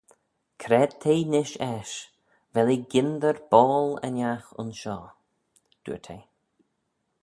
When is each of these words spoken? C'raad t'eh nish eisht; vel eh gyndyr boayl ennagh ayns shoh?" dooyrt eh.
C'raad 0.61 0.91
t'eh 1.01 1.17
nish 1.31 1.55
eisht; 1.71 2.05
vel 2.53 2.69
eh 2.75 2.85
gyndyr 2.91 3.37
boayl 3.51 3.89
ennagh 4.07 4.49
ayns 4.59 4.79
shoh?" 4.81 5.09
dooyrt 5.83 6.07
eh. 6.17 6.23